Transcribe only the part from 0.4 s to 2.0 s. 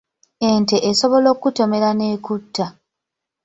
Ente esobola okukutomera